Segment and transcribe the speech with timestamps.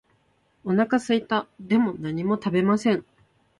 [0.63, 1.47] お腹すいた。
[1.59, 3.05] でも何も食べません。